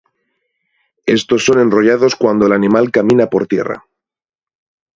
[1.17, 3.85] Estos son enrollados cuando el animal camina por tierra.